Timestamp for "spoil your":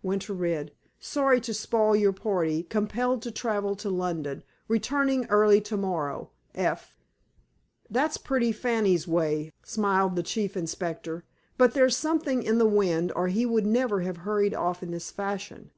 1.52-2.12